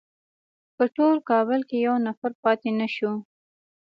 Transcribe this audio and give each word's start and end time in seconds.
په 0.75 0.83
ټول 0.95 1.15
کابل 1.29 1.59
کې 1.69 1.77
یو 1.87 1.95
نفر 2.07 2.31
پاتې 2.43 2.69
نه 2.79 2.87
شو. 2.95 3.13